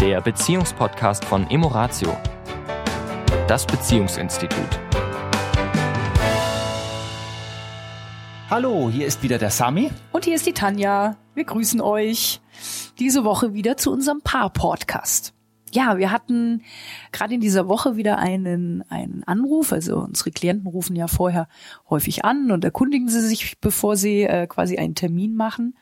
[0.00, 2.16] der Beziehungspodcast von Emoratio,
[3.46, 4.80] das Beziehungsinstitut.
[8.48, 9.90] Hallo, hier ist wieder der Sami.
[10.12, 11.18] Und hier ist die Tanja.
[11.34, 12.40] Wir grüßen euch
[12.98, 15.34] diese Woche wieder zu unserem Paar-Podcast.
[15.70, 16.62] Ja, wir hatten
[17.12, 19.70] gerade in dieser Woche wieder einen, einen Anruf.
[19.70, 21.46] Also unsere Klienten rufen ja vorher
[21.90, 25.74] häufig an und erkundigen sie sich, bevor sie äh, quasi einen Termin machen.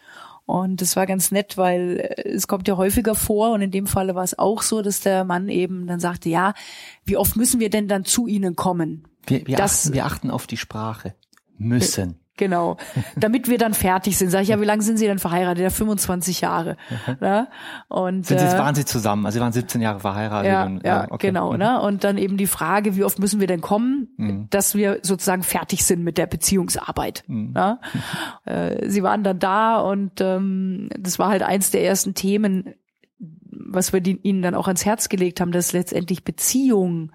[0.48, 3.86] Und das war ganz nett, weil äh, es kommt ja häufiger vor und in dem
[3.86, 6.54] Falle war es auch so, dass der Mann eben dann sagte, ja,
[7.04, 9.06] wie oft müssen wir denn dann zu Ihnen kommen?
[9.26, 11.14] Wir, wir, das, achten, wir achten auf die Sprache.
[11.58, 12.18] Müssen.
[12.38, 12.78] Genau.
[13.16, 14.30] Damit wir dann fertig sind.
[14.30, 15.62] Sag ich, ja, wie lange sind Sie denn verheiratet?
[15.62, 16.76] Ja, 25 Jahre.
[17.20, 17.48] Ne?
[17.88, 19.26] Und, sind Sie, äh, waren Sie zusammen?
[19.26, 20.50] Also Sie waren 17 Jahre verheiratet.
[20.50, 21.26] Ja, und, ja okay.
[21.26, 21.52] genau.
[21.52, 21.58] Mhm.
[21.58, 21.80] Ne?
[21.82, 24.46] Und dann eben die Frage, wie oft müssen wir denn kommen, mhm.
[24.50, 27.24] dass wir sozusagen fertig sind mit der Beziehungsarbeit.
[27.26, 27.52] Mhm.
[27.52, 27.78] Ne?
[28.44, 32.74] Äh, Sie waren dann da und ähm, das war halt eins der ersten Themen,
[33.50, 37.12] was wir die, ihnen dann auch ans Herz gelegt haben, dass letztendlich Beziehungen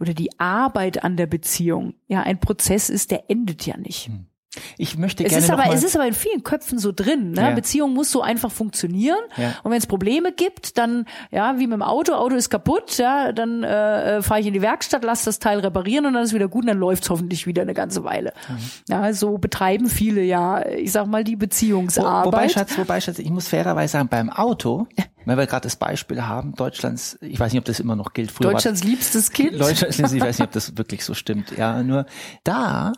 [0.00, 4.08] oder die Arbeit an der Beziehung ja ein Prozess ist, der endet ja nicht.
[4.08, 4.26] Mhm.
[4.78, 7.32] Ich möchte gerne es ist aber es ist aber in vielen Köpfen so drin.
[7.32, 7.40] Ne?
[7.40, 7.50] Ja.
[7.52, 9.20] Beziehung muss so einfach funktionieren.
[9.36, 9.54] Ja.
[9.62, 13.30] Und wenn es Probleme gibt, dann ja wie mit dem Auto, Auto ist kaputt, ja,
[13.30, 16.34] dann äh, äh fahre ich in die Werkstatt, lass das Teil reparieren und dann ist
[16.34, 18.32] wieder gut und dann läuft's hoffentlich wieder eine ganze Weile.
[18.48, 18.56] Mhm.
[18.88, 22.26] Ja, so betreiben viele ja, ich sag mal die Beziehungsarbeit.
[22.26, 24.88] Wo, wobei Schatz, wobei Schatz, ich muss fairerweise sagen, beim Auto,
[25.26, 28.32] wenn wir gerade das Beispiel haben, Deutschlands, ich weiß nicht, ob das immer noch gilt.
[28.32, 29.60] Früher Deutschlands liebstes Kind.
[29.60, 31.56] Deutschlands, ich weiß nicht, ob das wirklich so stimmt.
[31.56, 32.06] Ja, nur
[32.42, 32.92] da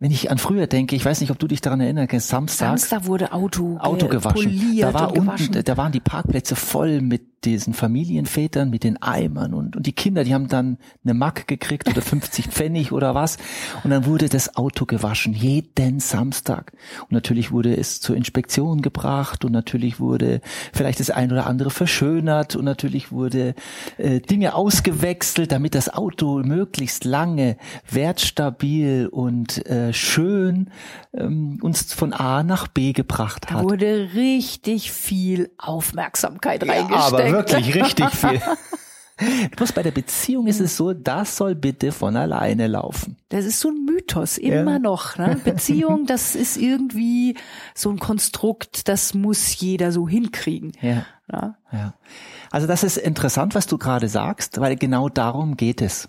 [0.00, 2.68] wenn ich an früher denke, ich weiß nicht, ob du dich daran erinnerst, Samstag.
[2.68, 4.78] Samstag wurde Auto, Auto gewaschen.
[4.78, 9.76] Da war unten, da waren die Parkplätze voll mit diesen Familienvätern mit den Eimern und,
[9.76, 13.38] und die Kinder, die haben dann eine Mack gekriegt oder 50 Pfennig oder was.
[13.82, 16.72] Und dann wurde das Auto gewaschen, jeden Samstag.
[17.02, 20.40] Und natürlich wurde es zur Inspektion gebracht und natürlich wurde
[20.72, 23.54] vielleicht das ein oder andere verschönert und natürlich wurde
[23.96, 27.56] äh, Dinge ausgewechselt, damit das Auto möglichst lange
[27.90, 30.70] wertstabil und äh, schön
[31.14, 33.60] ähm, uns von A nach B gebracht hat.
[33.60, 38.40] Da wurde richtig viel Aufmerksamkeit ja, wirklich richtig viel.
[39.56, 43.16] Bloß bei der Beziehung ist es so, das soll bitte von alleine laufen.
[43.28, 44.78] Das ist so ein Mythos, immer ja.
[44.78, 45.18] noch.
[45.18, 45.38] Ne?
[45.44, 47.36] Beziehung, das ist irgendwie
[47.74, 50.72] so ein Konstrukt, das muss jeder so hinkriegen.
[50.80, 51.04] Ja.
[51.30, 51.56] ja.
[51.72, 51.94] ja.
[52.50, 56.08] Also das ist interessant, was du gerade sagst, weil genau darum geht es.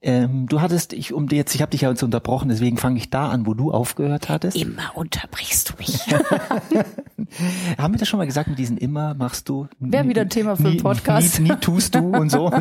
[0.00, 3.10] Ähm, du hattest, ich um jetzt, ich habe dich ja uns unterbrochen, deswegen fange ich
[3.10, 4.56] da an, wo du aufgehört hattest.
[4.56, 6.00] Immer unterbrichst du mich.
[7.78, 9.68] Haben wir das schon mal gesagt, mit diesen immer machst du?
[9.78, 11.40] Wäre wieder ein Thema für den Podcast.
[11.40, 12.52] Nie, nie tust du und so.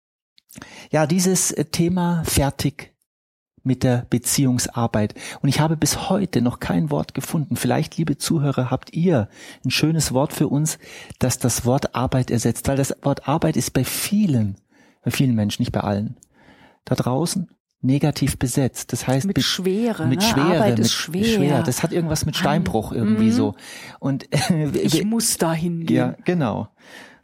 [0.90, 2.92] ja, dieses äh, Thema fertig
[3.62, 5.14] mit der Beziehungsarbeit.
[5.42, 7.56] Und ich habe bis heute noch kein Wort gefunden.
[7.56, 9.28] Vielleicht, liebe Zuhörer, habt ihr
[9.64, 10.78] ein schönes Wort für uns,
[11.18, 14.56] das das Wort Arbeit ersetzt, weil das Wort Arbeit ist bei vielen
[15.02, 16.16] bei vielen Menschen, nicht bei allen.
[16.84, 17.48] Da draußen
[17.82, 18.92] negativ besetzt.
[18.92, 20.26] Das heißt mit Schwere, mit ne?
[20.26, 21.24] Schwere, Arbeit mit ist schwer.
[21.24, 21.62] schwer.
[21.62, 23.32] Das hat irgendwas mit Steinbruch irgendwie mhm.
[23.32, 23.54] so.
[23.98, 24.28] Und
[24.74, 25.96] ich muss dahin gehen.
[25.96, 26.68] Ja, genau.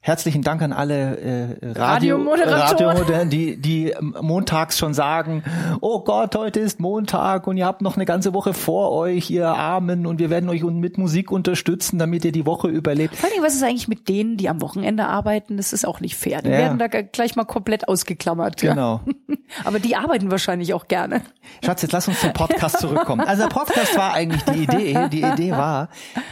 [0.06, 5.42] Herzlichen Dank an alle äh, Radio, Radiomoderatoren, die, die montags schon sagen,
[5.80, 9.48] oh Gott, heute ist Montag und ihr habt noch eine ganze Woche vor euch, ihr
[9.48, 13.16] Armen, und wir werden euch mit Musik unterstützen, damit ihr die Woche überlebt.
[13.16, 15.56] Vor allem, was ist eigentlich mit denen, die am Wochenende arbeiten?
[15.56, 16.40] Das ist auch nicht fair.
[16.40, 16.58] Die ja.
[16.58, 18.58] werden da gleich mal komplett ausgeklammert.
[18.60, 19.00] Genau.
[19.04, 19.34] Ja.
[19.64, 21.22] Aber die arbeiten wahrscheinlich auch gerne.
[21.64, 23.22] Schatz, jetzt lass uns zum Podcast zurückkommen.
[23.26, 25.08] Also der Podcast war eigentlich die Idee.
[25.10, 25.88] Die Idee war,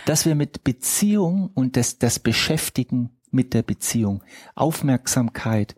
[0.06, 4.22] dass wir mit Beziehung und das, das Beschäftigen mit der Beziehung,
[4.54, 5.76] Aufmerksamkeit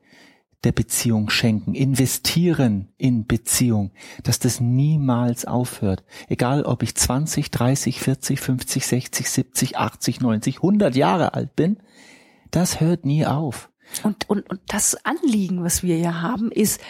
[0.64, 3.92] der Beziehung schenken, investieren in Beziehung,
[4.24, 6.04] dass das niemals aufhört.
[6.28, 11.78] Egal ob ich 20, 30, 40, 50, 60, 70, 80, 90, 100 Jahre alt bin,
[12.50, 13.70] das hört nie auf.
[14.02, 16.80] Und, und, und das Anliegen, was wir hier haben, ist,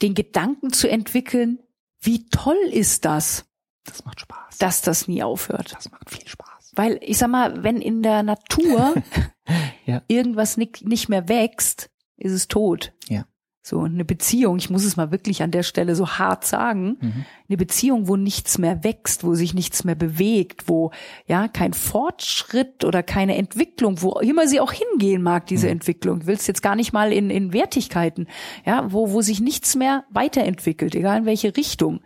[0.00, 1.58] den Gedanken zu entwickeln,
[2.00, 3.44] wie toll ist das?
[3.84, 4.58] Das macht Spaß.
[4.58, 5.74] Dass das nie aufhört.
[5.74, 6.51] Das macht viel Spaß.
[6.74, 8.94] Weil ich sag mal, wenn in der Natur
[9.86, 10.02] ja.
[10.08, 12.92] irgendwas nicht, nicht mehr wächst, ist es tot.
[13.08, 13.26] Ja.
[13.64, 17.24] So eine Beziehung, ich muss es mal wirklich an der Stelle so hart sagen, mhm.
[17.48, 20.90] eine Beziehung, wo nichts mehr wächst, wo sich nichts mehr bewegt, wo
[21.28, 25.74] ja kein Fortschritt oder keine Entwicklung, wo immer sie auch hingehen mag, diese mhm.
[25.74, 26.20] Entwicklung.
[26.20, 28.26] Du willst jetzt gar nicht mal in, in Wertigkeiten,
[28.66, 32.00] ja, wo, wo sich nichts mehr weiterentwickelt, egal in welche Richtung.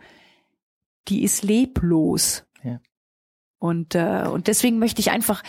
[1.07, 2.46] Die ist leblos.
[3.59, 5.41] Und, äh, und deswegen möchte ich einfach,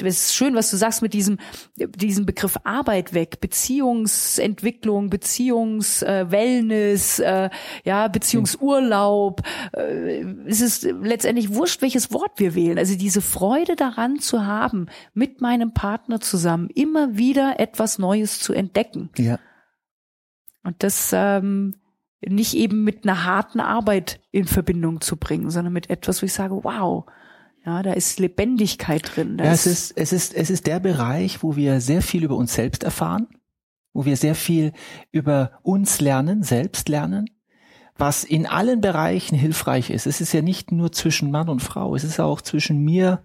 [0.00, 1.38] es ist schön, was du sagst mit diesem,
[1.74, 7.50] diesem Begriff Arbeit weg, Beziehungsentwicklung, Beziehungswellness, äh,
[7.84, 9.42] ja, Beziehungsurlaub.
[9.72, 12.78] Äh, es ist letztendlich wurscht, welches Wort wir wählen.
[12.78, 18.52] Also diese Freude daran zu haben, mit meinem Partner zusammen immer wieder etwas Neues zu
[18.52, 19.10] entdecken.
[19.18, 19.40] Ja.
[20.62, 21.74] Und das ähm,
[22.24, 26.32] nicht eben mit einer harten Arbeit in Verbindung zu bringen, sondern mit etwas, wo ich
[26.32, 27.06] sage, wow,
[27.66, 29.38] ja, da ist Lebendigkeit drin.
[29.38, 32.54] Ja, es ist, es ist, es ist der Bereich, wo wir sehr viel über uns
[32.54, 33.26] selbst erfahren,
[33.92, 34.72] wo wir sehr viel
[35.10, 37.26] über uns lernen, selbst lernen,
[37.96, 40.06] was in allen Bereichen hilfreich ist.
[40.06, 43.24] Es ist ja nicht nur zwischen Mann und Frau, es ist auch zwischen mir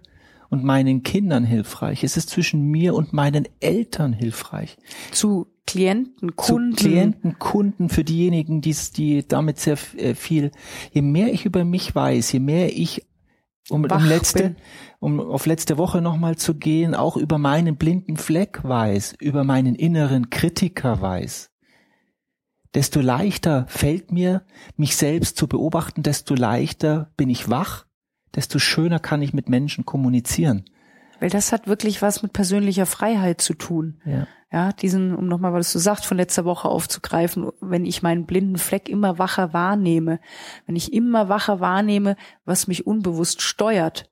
[0.50, 2.02] und meinen Kindern hilfreich.
[2.02, 4.76] Es ist zwischen mir und meinen Eltern hilfreich.
[5.12, 6.76] Zu Klienten, Kunden.
[6.76, 10.50] Zu Klienten, Kunden, für diejenigen, die, die damit sehr äh, viel,
[10.90, 13.06] je mehr ich über mich weiß, je mehr ich
[13.72, 14.54] um, um letzte,
[15.00, 19.74] um auf letzte Woche nochmal zu gehen, auch über meinen blinden Fleck weiß, über meinen
[19.74, 21.50] inneren Kritiker weiß,
[22.74, 24.44] desto leichter fällt mir,
[24.76, 27.86] mich selbst zu beobachten, desto leichter bin ich wach,
[28.34, 30.64] desto schöner kann ich mit Menschen kommunizieren.
[31.22, 34.00] Weil das hat wirklich was mit persönlicher Freiheit zu tun.
[34.04, 34.26] Ja.
[34.50, 38.58] Ja, diesen, um nochmal, was du sagst, von letzter Woche aufzugreifen, wenn ich meinen blinden
[38.58, 40.18] Fleck immer wacher wahrnehme,
[40.66, 44.10] wenn ich immer wacher wahrnehme, was mich unbewusst steuert,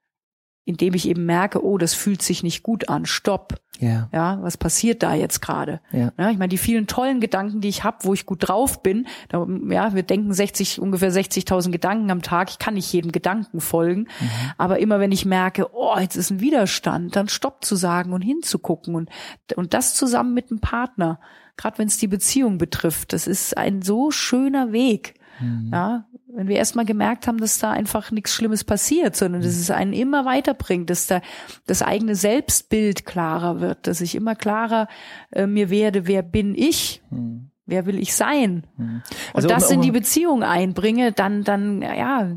[0.64, 3.60] indem ich eben merke, oh, das fühlt sich nicht gut an, stopp.
[3.78, 4.10] Ja.
[4.12, 5.80] Ja, was passiert da jetzt gerade?
[5.90, 6.12] Ja.
[6.18, 6.30] ja.
[6.30, 9.46] Ich meine, die vielen tollen Gedanken, die ich habe, wo ich gut drauf bin, da,
[9.70, 12.50] ja, wir denken 60, ungefähr 60.000 Gedanken am Tag.
[12.50, 14.28] Ich kann nicht jedem Gedanken folgen, mhm.
[14.58, 18.22] aber immer wenn ich merke, oh, jetzt ist ein Widerstand, dann Stopp zu sagen und
[18.22, 19.10] hinzugucken und
[19.56, 21.18] und das zusammen mit dem Partner,
[21.56, 25.14] gerade wenn es die Beziehung betrifft, das ist ein so schöner Weg.
[25.40, 25.70] Mhm.
[25.72, 29.60] Ja, wenn wir erstmal gemerkt haben, dass da einfach nichts Schlimmes passiert, sondern dass mhm.
[29.60, 31.20] es einen immer weiterbringt, dass da
[31.66, 34.88] das eigene Selbstbild klarer wird, dass ich immer klarer
[35.32, 37.02] äh, mir werde, wer bin ich?
[37.10, 37.50] Mhm.
[37.66, 38.66] Wer will ich sein?
[38.76, 39.02] Mhm.
[39.32, 42.32] Also und das um, um, in die Beziehung einbringe, dann, dann, ja,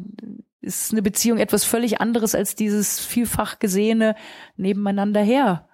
[0.62, 4.16] ist eine Beziehung etwas völlig anderes als dieses vielfach gesehene
[4.56, 5.68] nebeneinander her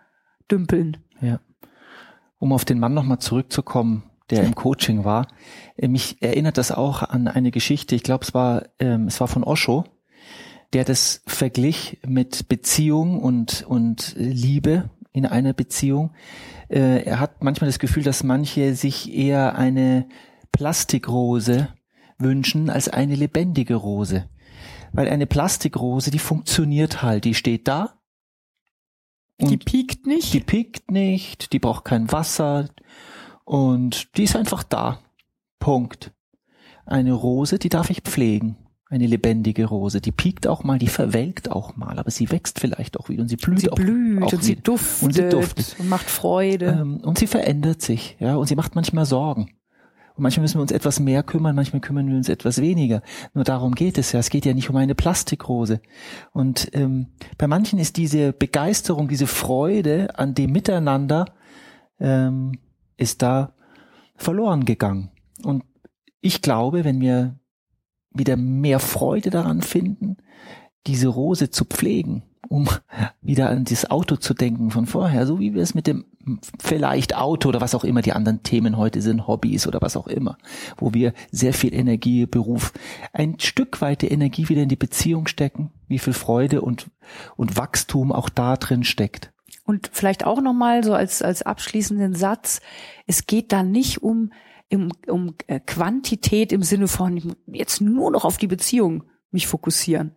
[0.49, 0.97] dümpeln.
[1.21, 1.39] Ja.
[2.39, 5.27] Um auf den Mann nochmal zurückzukommen, der im Coaching war.
[5.77, 9.27] Äh, mich erinnert das auch an eine Geschichte, ich glaube, es war, ähm, es war
[9.27, 9.85] von Osho,
[10.73, 16.11] der das verglich mit Beziehung und, und Liebe in einer Beziehung.
[16.69, 20.07] Äh, er hat manchmal das Gefühl, dass manche sich eher eine
[20.51, 21.69] Plastikrose
[22.17, 24.29] wünschen als eine lebendige Rose.
[24.91, 27.99] Weil eine Plastikrose, die funktioniert halt, die steht da.
[29.39, 30.33] die piekt nicht.
[30.33, 32.69] Die piekt nicht, die braucht kein Wasser,
[33.49, 34.99] und die ist einfach da.
[35.57, 36.11] Punkt.
[36.85, 38.57] Eine Rose, die darf ich pflegen.
[38.91, 40.01] Eine lebendige Rose.
[40.01, 43.27] Die piekt auch mal, die verwelkt auch mal, aber sie wächst vielleicht auch wieder und
[43.27, 43.75] sie blüht sie auch.
[43.75, 46.77] Blüht auch und, sie duftet und sie duftet und macht Freude.
[46.79, 49.49] Ähm, und sie verändert sich, ja, und sie macht manchmal Sorgen.
[50.15, 53.01] Und manchmal müssen wir uns etwas mehr kümmern, manchmal kümmern wir uns etwas weniger.
[53.33, 54.19] Nur darum geht es ja.
[54.19, 55.81] Es geht ja nicht um eine Plastikrose.
[56.33, 57.07] Und ähm,
[57.39, 61.25] bei manchen ist diese Begeisterung, diese Freude an dem Miteinander
[61.99, 62.51] ähm,
[62.99, 63.53] ist da
[64.15, 65.11] verloren gegangen.
[65.43, 65.63] Und
[66.21, 67.39] ich glaube, wenn wir
[68.11, 70.17] wieder mehr Freude daran finden,
[70.87, 72.67] diese Rose zu pflegen, um
[73.21, 76.05] wieder an das Auto zu denken von vorher, so wie wir es mit dem
[76.59, 80.07] vielleicht Auto oder was auch immer die anderen Themen heute sind, Hobbys oder was auch
[80.07, 80.37] immer,
[80.77, 82.73] wo wir sehr viel Energie, Beruf,
[83.13, 86.89] ein Stück weit die Energie wieder in die Beziehung stecken, wie viel Freude und,
[87.35, 89.31] und Wachstum auch da drin steckt.
[89.69, 92.59] Und vielleicht auch nochmal so als, als abschließenden Satz,
[93.05, 94.31] es geht da nicht um,
[94.73, 100.15] um, um äh, Quantität im Sinne von jetzt nur noch auf die Beziehung mich fokussieren,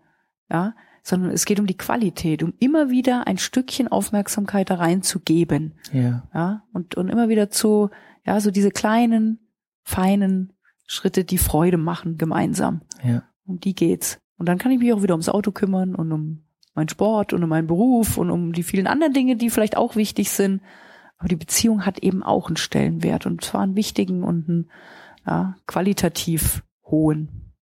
[0.50, 5.75] ja, sondern es geht um die Qualität, um immer wieder ein Stückchen Aufmerksamkeit da reinzugeben,
[5.92, 7.90] ja, ja, und, und immer wieder zu,
[8.25, 9.38] ja, so diese kleinen,
[9.82, 10.54] feinen
[10.87, 12.80] Schritte, die Freude machen gemeinsam.
[13.04, 13.25] Ja.
[13.44, 14.16] Um die geht's.
[14.38, 16.44] Und dann kann ich mich auch wieder ums Auto kümmern und um
[16.75, 19.97] mein Sport und um meinen Beruf und um die vielen anderen Dinge, die vielleicht auch
[19.97, 20.62] wichtig sind.
[21.19, 24.71] Aber die Beziehung hat eben auch einen Stellenwert und zwar einen wichtigen und einen
[25.26, 27.52] ja, qualitativ hohen.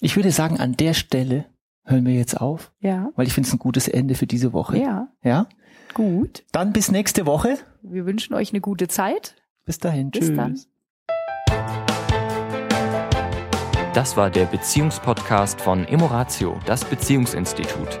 [0.00, 1.46] Ich würde sagen, an der Stelle
[1.84, 2.72] hören wir jetzt auf.
[2.80, 3.10] Ja.
[3.14, 4.78] Weil ich finde es ein gutes Ende für diese Woche.
[4.78, 5.08] Ja.
[5.22, 5.46] Ja.
[5.94, 6.44] Gut.
[6.52, 7.58] Dann bis nächste Woche.
[7.82, 9.36] Wir wünschen euch eine gute Zeit.
[9.64, 10.10] Bis dahin.
[10.10, 10.36] Bis Tschüss.
[10.36, 10.60] Dann.
[13.94, 18.00] Das war der Beziehungspodcast von Emoratio, das Beziehungsinstitut.